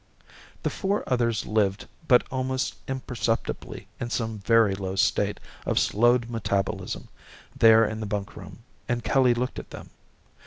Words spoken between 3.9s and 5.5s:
in some very low state